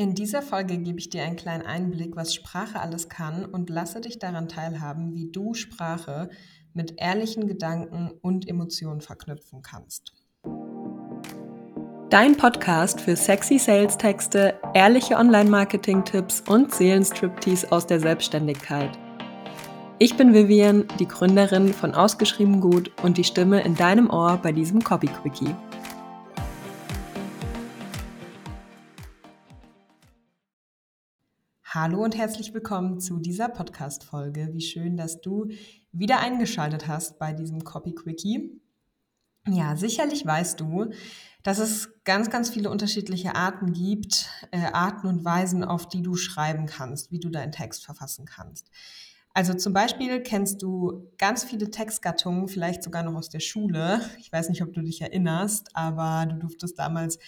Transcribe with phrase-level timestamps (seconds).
[0.00, 4.00] In dieser Folge gebe ich dir einen kleinen Einblick, was Sprache alles kann und lasse
[4.00, 6.30] dich daran teilhaben, wie du Sprache
[6.72, 10.12] mit ehrlichen Gedanken und Emotionen verknüpfen kannst.
[12.10, 18.96] Dein Podcast für sexy Sales-Texte, ehrliche Online-Marketing-Tipps und Seelenstriptease aus der Selbstständigkeit.
[19.98, 24.52] Ich bin Vivian, die Gründerin von Ausgeschrieben Gut und die Stimme in deinem Ohr bei
[24.52, 25.56] diesem Copy Quickie.
[31.80, 34.48] Hallo und herzlich willkommen zu dieser Podcast-Folge.
[34.52, 35.46] Wie schön, dass du
[35.92, 38.60] wieder eingeschaltet hast bei diesem Copy Quickie.
[39.46, 40.90] Ja, sicherlich weißt du,
[41.44, 46.16] dass es ganz, ganz viele unterschiedliche Arten gibt, äh, Arten und Weisen, auf die du
[46.16, 48.72] schreiben kannst, wie du deinen Text verfassen kannst.
[49.32, 54.00] Also zum Beispiel kennst du ganz viele Textgattungen, vielleicht sogar noch aus der Schule.
[54.18, 57.20] Ich weiß nicht, ob du dich erinnerst, aber du durftest damals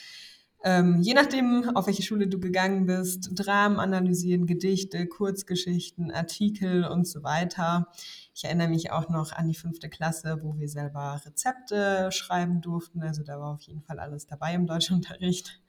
[0.63, 7.07] ähm, je nachdem, auf welche Schule du gegangen bist, Dramen analysieren, Gedichte, Kurzgeschichten, Artikel und
[7.07, 7.89] so weiter.
[8.35, 13.03] Ich erinnere mich auch noch an die fünfte Klasse, wo wir selber Rezepte schreiben durften.
[13.03, 15.61] Also da war auf jeden Fall alles dabei im Deutschunterricht.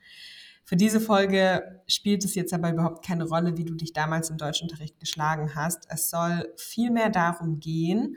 [0.64, 4.38] Für diese Folge spielt es jetzt aber überhaupt keine Rolle, wie du dich damals im
[4.38, 5.86] Deutschunterricht geschlagen hast.
[5.90, 8.16] Es soll vielmehr darum gehen,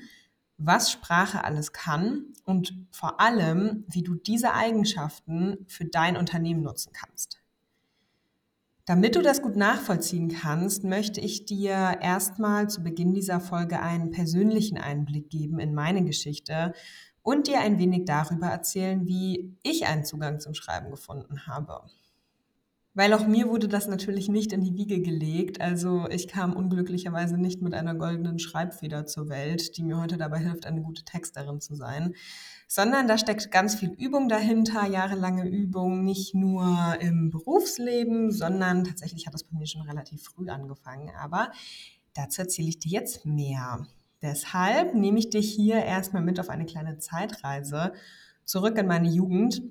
[0.56, 6.92] was Sprache alles kann und vor allem, wie du diese Eigenschaften für dein Unternehmen nutzen
[6.92, 7.40] kannst.
[8.86, 14.10] Damit du das gut nachvollziehen kannst, möchte ich dir erstmal zu Beginn dieser Folge einen
[14.10, 16.74] persönlichen Einblick geben in meine Geschichte
[17.22, 21.80] und dir ein wenig darüber erzählen, wie ich einen Zugang zum Schreiben gefunden habe.
[22.96, 25.60] Weil auch mir wurde das natürlich nicht in die Wiege gelegt.
[25.60, 30.38] Also ich kam unglücklicherweise nicht mit einer goldenen Schreibfeder zur Welt, die mir heute dabei
[30.38, 32.14] hilft, eine gute Texterin zu sein,
[32.68, 39.26] sondern da steckt ganz viel Übung dahinter, jahrelange Übung, nicht nur im Berufsleben, sondern tatsächlich
[39.26, 41.10] hat das bei mir schon relativ früh angefangen.
[41.20, 41.50] Aber
[42.14, 43.88] dazu erzähle ich dir jetzt mehr.
[44.22, 47.92] Deshalb nehme ich dich hier erstmal mit auf eine kleine Zeitreise
[48.44, 49.62] zurück in meine Jugend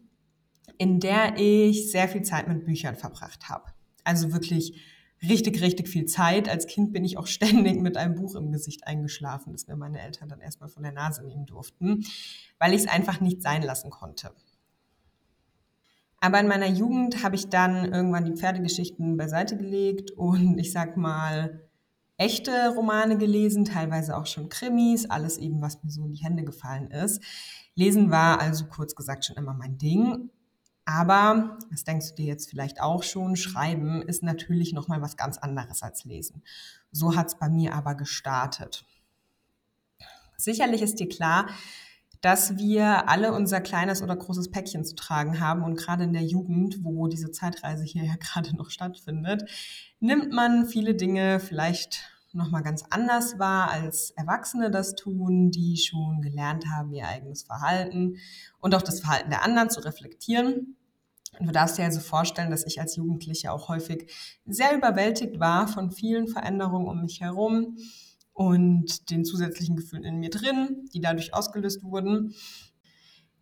[0.78, 3.66] in der ich sehr viel Zeit mit Büchern verbracht habe.
[4.04, 4.80] Also wirklich
[5.28, 6.50] richtig, richtig viel Zeit.
[6.50, 10.02] Als Kind bin ich auch ständig mit einem Buch im Gesicht eingeschlafen, das mir meine
[10.02, 12.04] Eltern dann erstmal von der Nase nehmen durften,
[12.60, 14.32] weil ich es einfach nicht sein lassen konnte.
[16.20, 20.96] Aber in meiner Jugend habe ich dann irgendwann die Pferdegeschichten beiseite gelegt und ich sag
[20.96, 21.68] mal
[22.16, 26.46] echte Romane gelesen, teilweise auch schon Krimis, alles eben, was mir so in die Hände
[26.46, 27.22] gefallen ist.
[27.76, 30.30] Lesen war also kurz gesagt schon immer mein Ding
[30.86, 35.38] aber, das denkst du dir jetzt vielleicht auch schon, Schreiben ist natürlich nochmal was ganz
[35.38, 36.44] anderes als Lesen.
[36.92, 38.86] So hat es bei mir aber gestartet.
[40.38, 41.48] Sicherlich ist dir klar,
[42.24, 46.24] dass wir alle unser kleines oder großes Päckchen zu tragen haben und gerade in der
[46.24, 49.50] Jugend, wo diese Zeitreise hier ja gerade noch stattfindet,
[50.00, 56.22] nimmt man viele Dinge vielleicht nochmal ganz anders wahr, als Erwachsene das tun, die schon
[56.22, 58.18] gelernt haben, ihr eigenes Verhalten
[58.60, 60.78] und auch das Verhalten der anderen zu reflektieren.
[61.40, 64.12] Und du darfst dir also vorstellen, dass ich als Jugendliche auch häufig
[64.46, 67.78] sehr überwältigt war von vielen Veränderungen um mich herum
[68.34, 72.34] und den zusätzlichen Gefühlen in mir drin, die dadurch ausgelöst wurden.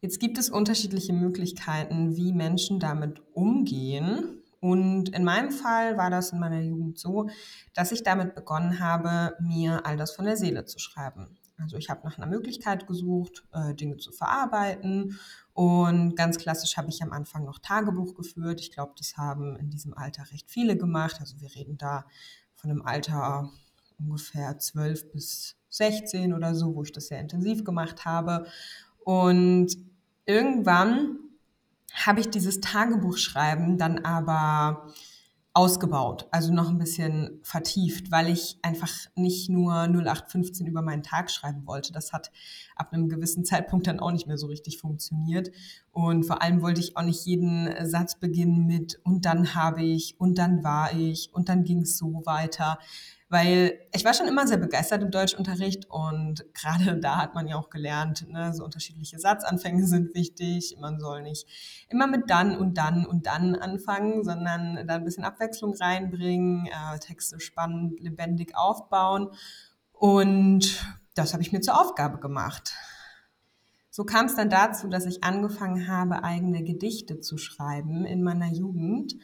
[0.02, 4.41] Jetzt gibt es unterschiedliche Möglichkeiten, wie Menschen damit umgehen.
[4.62, 7.30] Und in meinem Fall war das in meiner Jugend so,
[7.74, 11.38] dass ich damit begonnen habe, mir all das von der Seele zu schreiben.
[11.58, 15.20] Also ich habe nach einer Möglichkeit gesucht, äh, Dinge zu verarbeiten.
[15.54, 18.62] Und ganz klassisch habe ich am Anfang noch Tagebuch geführt.
[18.62, 21.18] Ich glaube, das haben in diesem Alter recht viele gemacht.
[21.20, 22.06] Also wir reden da
[22.56, 23.52] von einem Alter
[24.00, 28.46] ungefähr 12 bis 16 oder so, wo ich das sehr intensiv gemacht habe.
[29.04, 29.76] Und
[30.26, 31.18] irgendwann
[31.94, 34.88] habe ich dieses Tagebuchschreiben dann aber
[35.54, 41.30] ausgebaut, also noch ein bisschen vertieft, weil ich einfach nicht nur 0815 über meinen Tag
[41.30, 41.92] schreiben wollte.
[41.92, 42.32] Das hat
[42.78, 45.52] ab einem gewissen Zeitpunkt dann auch nicht mehr so richtig funktioniert.
[45.92, 50.16] Und vor allem wollte ich auch nicht jeden Satz beginnen mit und dann habe ich
[50.20, 52.80] und dann war ich und dann ging es so weiter
[53.32, 57.56] weil ich war schon immer sehr begeistert im Deutschunterricht und gerade da hat man ja
[57.56, 60.76] auch gelernt, ne, so unterschiedliche Satzanfänge sind wichtig.
[60.82, 61.48] Man soll nicht
[61.88, 67.00] immer mit dann und dann und dann anfangen, sondern da ein bisschen Abwechslung reinbringen, äh,
[67.00, 69.30] Texte spannend, lebendig aufbauen.
[69.94, 70.86] Und
[71.16, 72.74] das habe ich mir zur Aufgabe gemacht.
[73.90, 78.52] So kam es dann dazu, dass ich angefangen habe, eigene Gedichte zu schreiben in meiner
[78.52, 79.16] Jugend.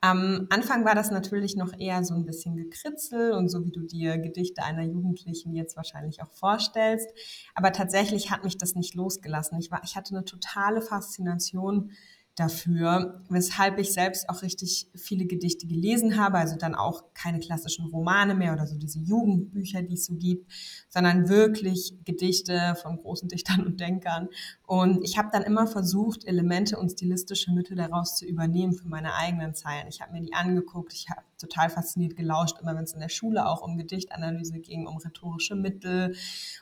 [0.00, 3.80] Am Anfang war das natürlich noch eher so ein bisschen gekritzel und so wie du
[3.80, 7.08] dir Gedichte einer Jugendlichen jetzt wahrscheinlich auch vorstellst.
[7.54, 9.58] Aber tatsächlich hat mich das nicht losgelassen.
[9.58, 11.92] Ich, war, ich hatte eine totale Faszination
[12.38, 17.86] dafür, weshalb ich selbst auch richtig viele Gedichte gelesen habe, also dann auch keine klassischen
[17.86, 20.50] Romane mehr oder so diese Jugendbücher, die es so gibt,
[20.88, 24.28] sondern wirklich Gedichte von großen Dichtern und Denkern.
[24.66, 29.14] Und ich habe dann immer versucht, Elemente und stilistische Mittel daraus zu übernehmen für meine
[29.14, 29.88] eigenen Zeilen.
[29.88, 33.08] Ich habe mir die angeguckt, ich habe total fasziniert gelauscht, immer wenn es in der
[33.08, 36.16] Schule auch um Gedichtanalyse ging, um rhetorische Mittel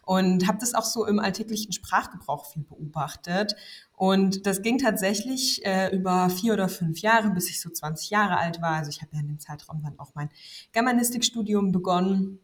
[0.04, 3.56] und habe das auch so im alltäglichen Sprachgebrauch viel beobachtet
[3.96, 8.36] und das ging tatsächlich äh, über vier oder fünf Jahre, bis ich so 20 Jahre
[8.36, 8.72] alt war.
[8.72, 10.28] Also ich habe ja in dem Zeitraum dann auch mein
[10.72, 12.38] Germanistikstudium begonnen.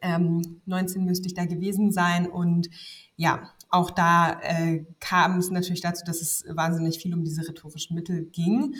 [0.00, 2.26] Ähm, 19 müsste ich da gewesen sein.
[2.26, 2.70] Und
[3.14, 7.94] ja, auch da äh, kam es natürlich dazu, dass es wahnsinnig viel um diese rhetorischen
[7.94, 8.74] Mittel ging.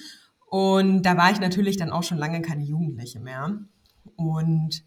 [0.47, 3.61] Und da war ich natürlich dann auch schon lange keine Jugendliche mehr.
[4.17, 4.85] Und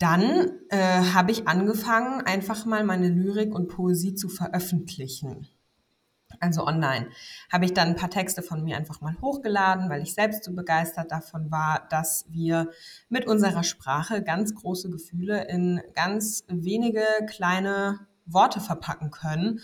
[0.00, 5.46] dann äh, habe ich angefangen, einfach mal meine Lyrik und Poesie zu veröffentlichen
[6.40, 7.08] also online,
[7.52, 10.54] habe ich dann ein paar Texte von mir einfach mal hochgeladen, weil ich selbst so
[10.54, 12.70] begeistert davon war, dass wir
[13.08, 19.60] mit unserer Sprache ganz große Gefühle in ganz wenige kleine Worte verpacken können.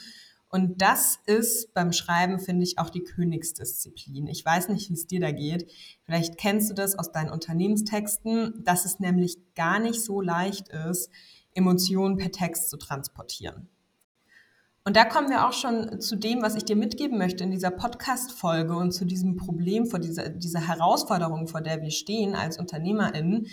[0.48, 4.28] Und das ist beim Schreiben, finde ich, auch die Königsdisziplin.
[4.28, 5.68] Ich weiß nicht, wie es dir da geht.
[6.04, 11.10] Vielleicht kennst du das aus deinen Unternehmenstexten, dass es nämlich gar nicht so leicht ist,
[11.54, 13.68] Emotionen per Text zu transportieren.
[14.86, 17.70] Und da kommen wir auch schon zu dem, was ich dir mitgeben möchte in dieser
[17.70, 23.46] Podcast-Folge und zu diesem Problem, vor dieser, dieser Herausforderung, vor der wir stehen als UnternehmerInnen.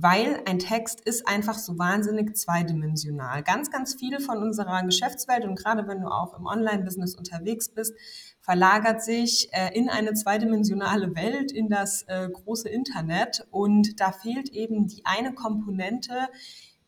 [0.00, 3.42] Weil ein Text ist einfach so wahnsinnig zweidimensional.
[3.42, 7.94] Ganz, ganz viel von unserer Geschäftswelt und gerade wenn du auch im Online-Business unterwegs bist,
[8.40, 13.48] verlagert sich äh, in eine zweidimensionale Welt, in das äh, große Internet.
[13.50, 16.28] Und da fehlt eben die eine Komponente,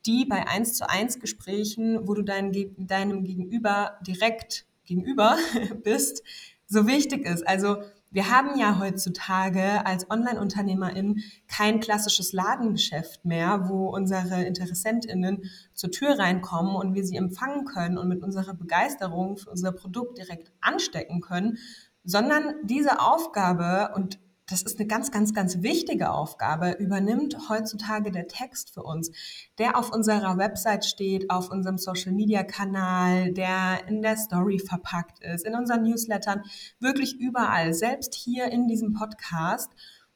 [0.07, 5.37] die bei eins zu eins Gesprächen, wo du dein, deinem Gegenüber direkt gegenüber
[5.85, 6.23] bist,
[6.67, 7.47] so wichtig ist.
[7.47, 7.79] Also
[8.13, 15.45] wir haben ja heutzutage als Online-Unternehmerin kein klassisches Ladengeschäft mehr, wo unsere Interessentinnen
[15.75, 20.19] zur Tür reinkommen und wir sie empfangen können und mit unserer Begeisterung für unser Produkt
[20.19, 21.59] direkt anstecken können,
[22.03, 24.19] sondern diese Aufgabe und
[24.51, 29.13] das ist eine ganz, ganz, ganz wichtige Aufgabe, übernimmt heutzutage der Text für uns,
[29.59, 35.55] der auf unserer Website steht, auf unserem Social-Media-Kanal, der in der Story verpackt ist, in
[35.55, 36.43] unseren Newslettern,
[36.81, 39.71] wirklich überall, selbst hier in diesem Podcast.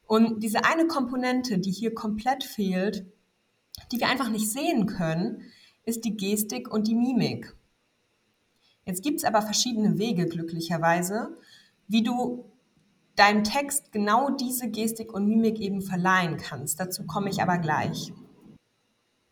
[0.05, 3.05] Und diese eine Komponente, die hier komplett fehlt,
[3.91, 5.43] die wir einfach nicht sehen können,
[5.85, 7.55] ist die Gestik und die Mimik.
[8.85, 11.37] Jetzt gibt es aber verschiedene Wege, glücklicherweise,
[11.87, 12.51] wie du
[13.15, 16.79] deinem Text genau diese Gestik und Mimik eben verleihen kannst.
[16.79, 18.13] Dazu komme ich aber gleich.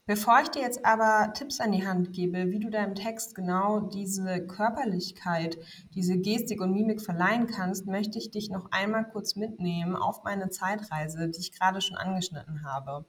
[0.06, 3.80] Bevor ich dir jetzt aber Tipps an die Hand gebe, wie du deinem Text genau
[3.80, 5.58] diese Körperlichkeit,
[5.96, 10.50] diese Gestik und Mimik verleihen kannst, möchte ich dich noch einmal kurz mitnehmen auf meine
[10.50, 13.06] Zeitreise, die ich gerade schon angeschnitten habe.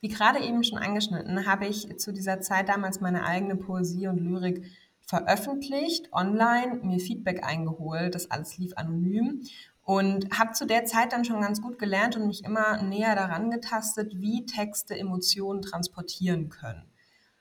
[0.00, 4.16] Wie gerade eben schon angeschnitten, habe ich zu dieser Zeit damals meine eigene Poesie und
[4.16, 4.64] Lyrik
[5.00, 9.42] veröffentlicht, online, mir Feedback eingeholt, das alles lief anonym
[9.88, 13.50] und habe zu der Zeit dann schon ganz gut gelernt und mich immer näher daran
[13.50, 16.84] getastet, wie Texte Emotionen transportieren können.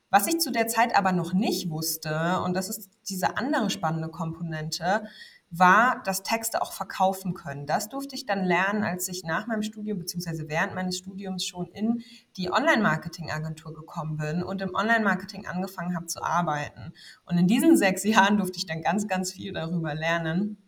[0.09, 4.07] Was ich zu der Zeit aber noch nicht wusste, und das ist diese andere spannende
[4.07, 5.03] Komponente,
[5.49, 7.65] war, dass Texte auch verkaufen können.
[7.65, 10.47] Das durfte ich dann lernen, als ich nach meinem Studium bzw.
[10.47, 12.01] während meines Studiums schon in
[12.37, 16.93] die Online-Marketing-Agentur gekommen bin und im Online-Marketing angefangen habe zu arbeiten.
[17.25, 20.63] Und in diesen sechs Jahren durfte ich dann ganz, ganz viel darüber lernen,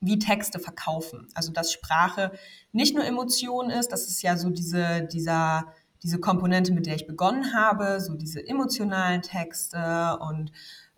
[0.00, 1.28] wie Texte verkaufen.
[1.34, 2.32] Also dass Sprache
[2.72, 7.06] nicht nur Emotion ist, das ist ja so diese, dieser, diese Komponente, mit der ich
[7.06, 10.52] begonnen habe, so diese emotionalen Texte und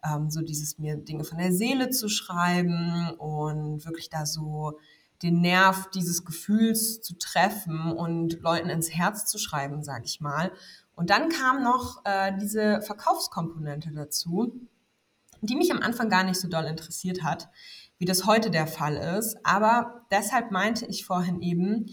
[0.05, 4.79] ähm, so dieses mir Dinge von der Seele zu schreiben und wirklich da so
[5.23, 10.51] den Nerv dieses Gefühls zu treffen und Leuten ins Herz zu schreiben, sage ich mal.
[10.95, 14.53] Und dann kam noch äh, diese Verkaufskomponente dazu,
[15.43, 17.49] die mich am Anfang gar nicht so doll interessiert hat
[18.01, 19.37] wie das heute der Fall ist.
[19.45, 21.87] Aber deshalb meinte ich vorhin eben,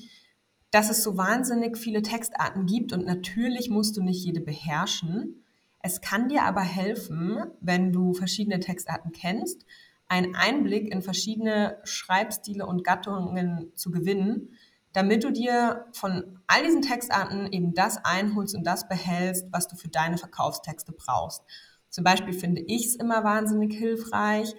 [0.72, 5.44] dass es so wahnsinnig viele Textarten gibt und natürlich musst du nicht jede beherrschen.
[5.82, 9.66] Es kann dir aber helfen, wenn du verschiedene Textarten kennst,
[10.08, 14.54] einen Einblick in verschiedene Schreibstile und Gattungen zu gewinnen,
[14.94, 19.76] damit du dir von all diesen Textarten eben das einholst und das behältst, was du
[19.76, 21.44] für deine Verkaufstexte brauchst.
[21.90, 24.54] Zum Beispiel finde ich es immer wahnsinnig hilfreich,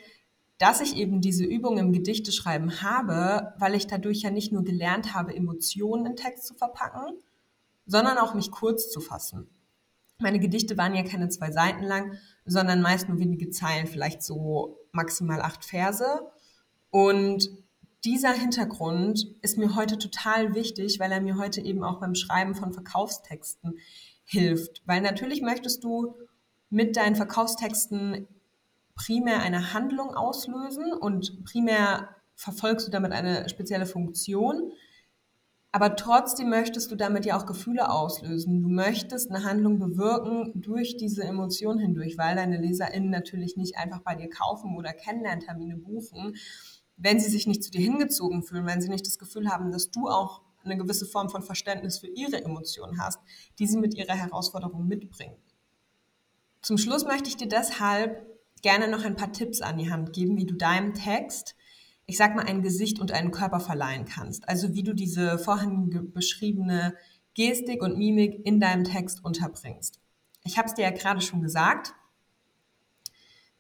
[0.59, 5.15] dass ich eben diese Übung im Gedichteschreiben habe, weil ich dadurch ja nicht nur gelernt
[5.15, 7.17] habe, Emotionen in Text zu verpacken,
[7.87, 9.49] sondern auch mich kurz zu fassen.
[10.19, 14.81] Meine Gedichte waren ja keine zwei Seiten lang, sondern meist nur wenige Zeilen, vielleicht so
[14.91, 16.05] maximal acht Verse.
[16.91, 17.49] Und
[18.05, 22.57] dieser Hintergrund ist mir heute total wichtig, weil er mir heute eben auch beim Schreiben
[22.57, 23.79] von Verkaufstexten
[24.25, 24.83] hilft.
[24.87, 26.15] Weil natürlich möchtest du
[26.69, 28.27] mit deinen Verkaufstexten
[28.99, 34.73] primär eine Handlung auslösen und primär verfolgst du damit eine spezielle Funktion.
[35.71, 38.63] Aber trotzdem möchtest du damit ja auch Gefühle auslösen.
[38.63, 44.01] Du möchtest eine Handlung bewirken durch diese Emotion hindurch, weil deine LeserInnen natürlich nicht einfach
[44.01, 46.37] bei dir kaufen oder Kennenlerntermine buchen,
[46.97, 49.91] wenn sie sich nicht zu dir hingezogen fühlen, wenn sie nicht das Gefühl haben, dass
[49.91, 53.21] du auch eine gewisse Form von Verständnis für ihre Emotionen hast,
[53.59, 55.37] die sie mit ihrer Herausforderung mitbringen.
[56.63, 60.37] Zum Schluss möchte ich dir deshalb gerne noch ein paar Tipps an die Hand geben,
[60.37, 61.57] wie du deinem Text,
[62.07, 64.49] ich sag mal, ein Gesicht und einen Körper verleihen kannst.
[64.49, 66.95] Also wie du diese vorhin beschriebene
[67.35, 70.01] Gestik und Mimik in deinem Text unterbringst.
[70.45, 71.95] Ich habe es dir ja gerade schon gesagt.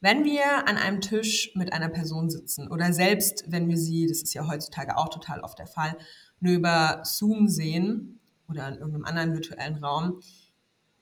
[0.00, 4.23] Wenn wir an einem Tisch mit einer Person sitzen oder selbst wenn wir sie, das
[4.23, 5.97] ist ja heutzutage auch total oft der Fall,
[6.40, 10.21] nur über Zoom sehen oder in irgendeinem anderen virtuellen Raum,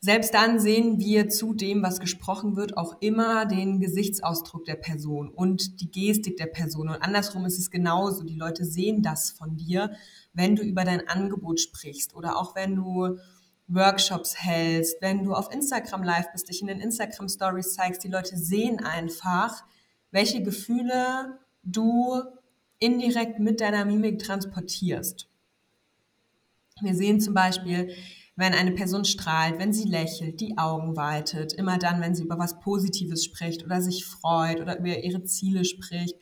[0.06, 5.28] selbst dann sehen wir zu dem, was gesprochen wird, auch immer den Gesichtsausdruck der Person
[5.28, 6.88] und die Gestik der Person.
[6.90, 8.22] Und andersrum ist es genauso.
[8.22, 9.96] Die Leute sehen das von dir,
[10.32, 13.18] wenn du über dein Angebot sprichst oder auch wenn du
[13.66, 18.08] Workshops hältst, wenn du auf Instagram live bist, dich in den Instagram Stories zeigst, die
[18.08, 19.64] Leute sehen einfach,
[20.12, 22.22] welche Gefühle du
[22.78, 25.28] indirekt mit deiner Mimik transportierst.
[26.80, 27.90] Wir sehen zum Beispiel,
[28.36, 32.38] wenn eine Person strahlt, wenn sie lächelt, die Augen weitet, immer dann, wenn sie über
[32.38, 36.14] was Positives spricht oder sich freut oder über ihre Ziele spricht.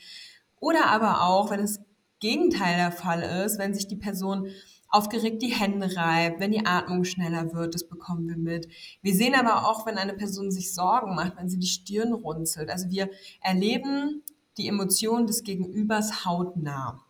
[0.61, 1.81] Oder aber auch, wenn es
[2.21, 4.49] Gegenteil der Fall ist, wenn sich die Person
[4.89, 8.69] aufgeregt die Hände reibt, wenn die Atmung schneller wird, das bekommen wir mit.
[9.03, 12.71] Wir sehen aber auch, wenn eine Person sich Sorgen macht, wenn sie die Stirn runzelt.
[12.71, 13.11] Also wir
[13.43, 14.23] erleben
[14.57, 17.05] die Emotionen des Gegenübers hautnah.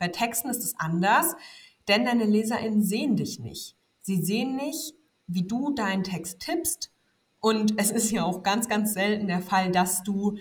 [0.00, 1.36] Bei Texten ist es anders,
[1.86, 3.76] denn deine LeserInnen sehen dich nicht.
[4.10, 4.94] Sie sehen nicht,
[5.28, 6.90] wie du deinen Text tippst.
[7.38, 10.36] Und es ist ja auch ganz, ganz selten der Fall, dass du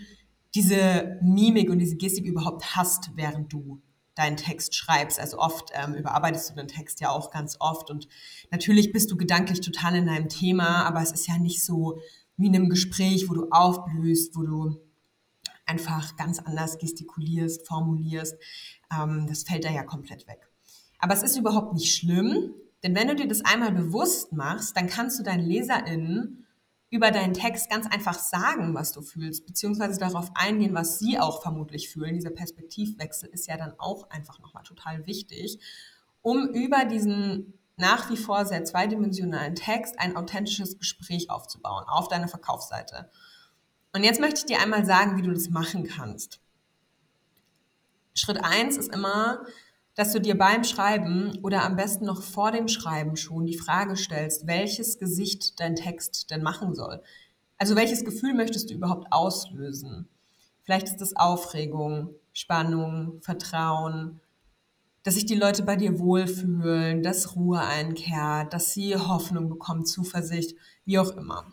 [0.56, 3.80] diese Mimik und diese Gestik überhaupt hast, während du
[4.16, 5.20] deinen Text schreibst.
[5.20, 8.08] Also oft ähm, überarbeitest du den Text ja auch ganz oft und
[8.50, 12.00] natürlich bist du gedanklich total in deinem Thema, aber es ist ja nicht so
[12.38, 14.82] wie in einem Gespräch, wo du aufblühst, wo du
[15.68, 18.36] einfach ganz anders gestikulierst, formulierst.
[18.92, 20.50] Ähm, das fällt da ja komplett weg.
[20.98, 24.88] Aber es ist überhaupt nicht schlimm, denn wenn du dir das einmal bewusst machst, dann
[24.88, 26.46] kannst du deinen LeserInnen
[26.90, 31.42] über deinen Text ganz einfach sagen, was du fühlst, beziehungsweise darauf eingehen, was sie auch
[31.42, 32.16] vermutlich fühlen.
[32.16, 35.60] Dieser Perspektivwechsel ist ja dann auch einfach nochmal total wichtig,
[36.22, 42.28] um über diesen nach wie vor sehr zweidimensionalen Text ein authentisches Gespräch aufzubauen auf deiner
[42.28, 43.10] Verkaufsseite.
[43.94, 46.42] Und jetzt möchte ich dir einmal sagen, wie du das machen kannst.
[48.14, 49.46] Schritt eins ist immer,
[50.00, 53.98] dass du dir beim Schreiben oder am besten noch vor dem Schreiben schon die Frage
[53.98, 57.04] stellst, welches Gesicht dein Text denn machen soll.
[57.58, 60.08] Also welches Gefühl möchtest du überhaupt auslösen?
[60.64, 64.22] Vielleicht ist es Aufregung, Spannung, Vertrauen,
[65.04, 70.56] dass sich die Leute bei dir wohlfühlen, dass Ruhe einkehrt, dass sie Hoffnung bekommen, Zuversicht,
[70.86, 71.46] wie auch immer.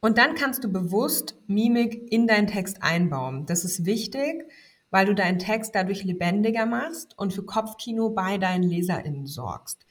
[0.00, 3.44] Und dann kannst du bewusst Mimik in deinen Text einbauen.
[3.44, 4.50] Das ist wichtig,
[4.96, 9.84] weil du deinen Text dadurch lebendiger machst und für Kopfkino bei deinen LeserInnen sorgst.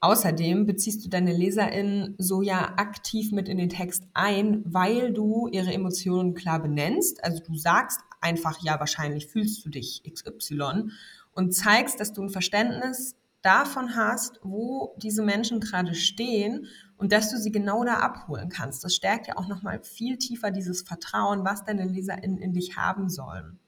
[0.00, 5.46] Außerdem beziehst du deine LeserInnen so ja aktiv mit in den Text ein, weil du
[5.52, 7.22] ihre Emotionen klar benennst.
[7.22, 10.90] Also du sagst einfach, ja, wahrscheinlich fühlst du dich XY
[11.30, 17.30] und zeigst, dass du ein Verständnis davon hast, wo diese Menschen gerade stehen und dass
[17.30, 18.82] du sie genau da abholen kannst.
[18.82, 23.08] Das stärkt ja auch nochmal viel tiefer dieses Vertrauen, was deine LeserInnen in dich haben
[23.08, 23.60] sollen.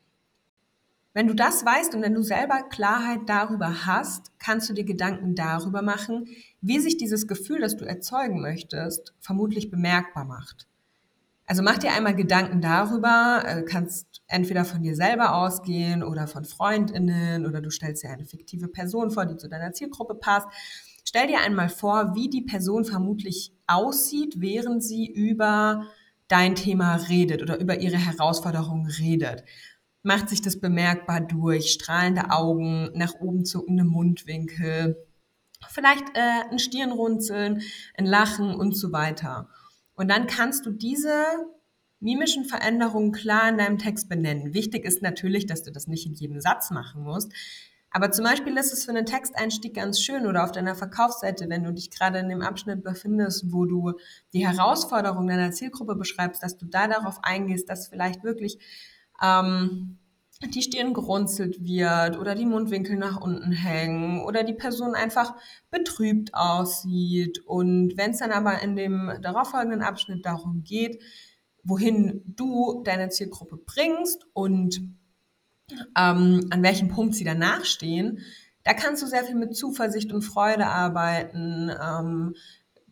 [1.16, 5.34] Wenn du das weißt und wenn du selber Klarheit darüber hast, kannst du dir Gedanken
[5.34, 6.26] darüber machen,
[6.60, 10.66] wie sich dieses Gefühl, das du erzeugen möchtest, vermutlich bemerkbar macht.
[11.46, 16.44] Also mach dir einmal Gedanken darüber, äh, kannst entweder von dir selber ausgehen oder von
[16.44, 20.48] Freundinnen oder du stellst dir eine fiktive Person vor, die zu deiner Zielgruppe passt.
[21.02, 25.86] Stell dir einmal vor, wie die Person vermutlich aussieht, während sie über
[26.28, 29.44] dein Thema redet oder über ihre Herausforderungen redet
[30.06, 34.96] macht sich das bemerkbar durch strahlende Augen, nach oben zuckende Mundwinkel,
[35.68, 37.60] vielleicht äh, ein Stirnrunzeln,
[37.98, 39.48] ein Lachen und so weiter.
[39.96, 41.24] Und dann kannst du diese
[41.98, 44.54] mimischen Veränderungen klar in deinem Text benennen.
[44.54, 47.32] Wichtig ist natürlich, dass du das nicht in jedem Satz machen musst.
[47.90, 51.64] Aber zum Beispiel ist es für einen Texteinstieg ganz schön oder auf deiner Verkaufsseite, wenn
[51.64, 53.94] du dich gerade in dem Abschnitt befindest, wo du
[54.32, 58.58] die Herausforderung deiner Zielgruppe beschreibst, dass du da darauf eingehst, dass vielleicht wirklich
[59.22, 59.98] ähm,
[60.54, 65.34] die Stirn gerunzelt wird oder die Mundwinkel nach unten hängen oder die Person einfach
[65.70, 67.40] betrübt aussieht.
[67.46, 71.02] Und wenn es dann aber in dem darauffolgenden Abschnitt darum geht,
[71.62, 74.80] wohin du deine Zielgruppe bringst und
[75.96, 78.20] ähm, an welchem Punkt sie danach stehen,
[78.62, 82.34] da kannst du sehr viel mit Zuversicht und Freude arbeiten, ähm,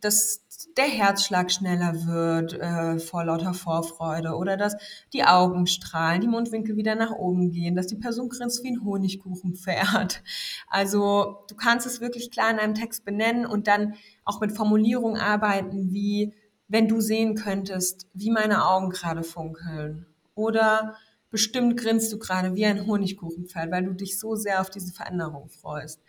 [0.05, 0.45] dass
[0.77, 4.77] der Herzschlag schneller wird äh, vor lauter Vorfreude oder dass
[5.13, 8.85] die Augen strahlen, die Mundwinkel wieder nach oben gehen, dass die Person grinst wie ein
[8.85, 10.23] Honigkuchenpferd.
[10.69, 13.95] Also du kannst es wirklich klar in einem Text benennen und dann
[14.25, 16.35] auch mit Formulierungen arbeiten, wie
[16.67, 20.97] wenn du sehen könntest, wie meine Augen gerade funkeln oder
[21.31, 25.49] bestimmt grinst du gerade wie ein Honigkuchenpferd, weil du dich so sehr auf diese Veränderung
[25.49, 26.01] freust.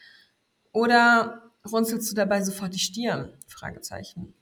[0.71, 3.33] Oder runzelst du dabei sofort die Stirn?
[3.47, 4.33] Fragezeichen.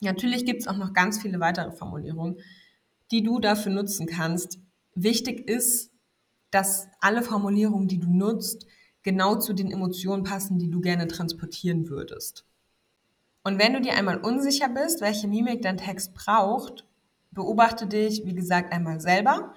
[0.00, 2.38] Natürlich gibt es auch noch ganz viele weitere Formulierungen,
[3.10, 4.58] die du dafür nutzen kannst.
[4.94, 5.90] Wichtig ist,
[6.50, 8.66] dass alle Formulierungen, die du nutzt,
[9.02, 12.44] genau zu den Emotionen passen, die du gerne transportieren würdest.
[13.44, 16.84] Und wenn du dir einmal unsicher bist, welche Mimik dein Text braucht,
[17.30, 19.54] beobachte dich, wie gesagt, einmal selber,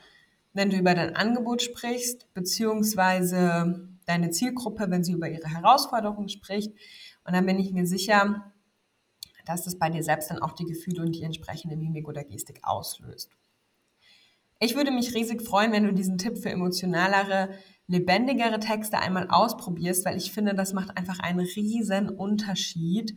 [0.53, 6.73] wenn du über dein Angebot sprichst, beziehungsweise deine Zielgruppe, wenn sie über ihre Herausforderungen spricht.
[7.23, 8.53] Und dann bin ich mir sicher,
[9.45, 12.59] dass das bei dir selbst dann auch die Gefühle und die entsprechende Mimik oder Gestik
[12.63, 13.31] auslöst.
[14.59, 17.49] Ich würde mich riesig freuen, wenn du diesen Tipp für emotionalere,
[17.87, 23.15] lebendigere Texte einmal ausprobierst, weil ich finde, das macht einfach einen riesen Unterschied,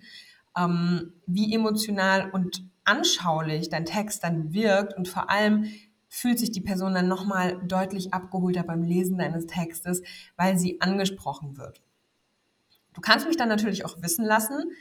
[0.57, 5.67] ähm, wie emotional und anschaulich dein Text dann wirkt und vor allem
[6.15, 10.03] fühlt sich die Person dann nochmal deutlich abgeholter beim Lesen deines Textes,
[10.37, 11.81] weil sie angesprochen wird.
[12.93, 14.73] Du kannst mich dann natürlich auch wissen lassen,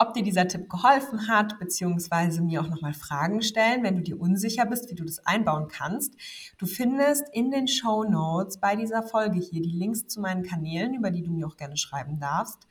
[0.00, 4.20] ob dir dieser Tipp geholfen hat, beziehungsweise mir auch nochmal Fragen stellen, wenn du dir
[4.20, 6.16] unsicher bist, wie du das einbauen kannst.
[6.58, 10.94] Du findest in den Show Notes bei dieser Folge hier die Links zu meinen Kanälen,
[10.94, 12.66] über die du mir auch gerne schreiben darfst.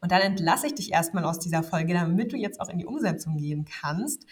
[0.00, 2.86] Und dann entlasse ich dich erstmal aus dieser Folge, damit du jetzt auch in die
[2.86, 4.26] Umsetzung gehen kannst.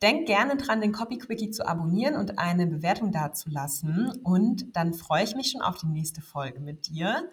[0.00, 4.12] Denk gerne dran, den Copy Quickie zu abonnieren und eine Bewertung dazulassen.
[4.22, 7.28] Und dann freue ich mich schon auf die nächste Folge mit dir.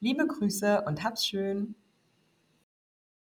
[0.00, 1.74] Liebe Grüße und hab's schön.